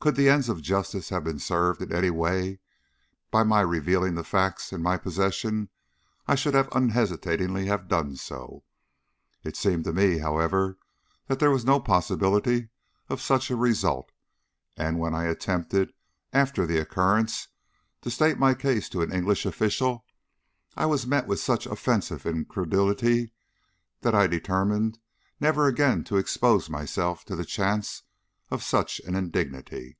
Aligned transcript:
Could 0.00 0.16
the 0.16 0.28
ends 0.28 0.50
of 0.50 0.60
justice 0.60 1.08
have 1.08 1.24
been 1.24 1.38
served 1.38 1.80
in 1.80 1.90
any 1.90 2.10
way 2.10 2.58
by 3.30 3.42
my 3.42 3.62
revealing 3.62 4.16
the 4.16 4.22
facts 4.22 4.70
in 4.70 4.82
my 4.82 4.98
possession 4.98 5.70
I 6.28 6.34
should 6.34 6.54
unhesitatingly 6.54 7.64
have 7.68 7.88
done 7.88 8.16
so. 8.16 8.64
It 9.44 9.56
seemed 9.56 9.84
to 9.84 9.94
me, 9.94 10.18
however, 10.18 10.76
that 11.26 11.38
there 11.38 11.50
was 11.50 11.64
no 11.64 11.80
possibility 11.80 12.68
of 13.08 13.22
such 13.22 13.50
a 13.50 13.56
result; 13.56 14.12
and 14.76 14.98
when 15.00 15.14
I 15.14 15.24
attempted, 15.24 15.94
after 16.34 16.66
the 16.66 16.76
occurrence, 16.76 17.48
to 18.02 18.10
state 18.10 18.38
my 18.38 18.52
case 18.52 18.90
to 18.90 19.00
an 19.00 19.10
English 19.10 19.46
official, 19.46 20.04
I 20.76 20.84
was 20.84 21.06
met 21.06 21.26
with 21.26 21.40
such 21.40 21.64
offensive 21.64 22.26
incredulity 22.26 23.32
that 24.02 24.14
I 24.14 24.26
determined 24.26 24.98
never 25.40 25.66
again 25.66 26.04
to 26.04 26.18
expose 26.18 26.68
myself 26.68 27.24
to 27.24 27.34
the 27.34 27.46
chance 27.46 28.02
of 28.50 28.62
such 28.62 29.00
an 29.00 29.16
indignity. 29.16 29.96